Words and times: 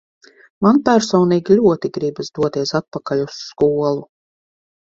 Man 0.67 0.79
personīgi 0.87 1.59
ļoti 1.59 1.93
gribas 1.99 2.33
doties 2.41 2.73
atpakaļ 2.81 3.25
uz 3.29 3.39
skolu. 3.45 4.05